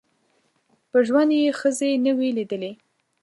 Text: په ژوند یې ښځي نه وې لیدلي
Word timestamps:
په 0.89 0.97
ژوند 1.07 1.31
یې 1.37 1.55
ښځي 1.59 1.91
نه 2.05 2.11
وې 2.17 2.29
لیدلي 2.37 2.71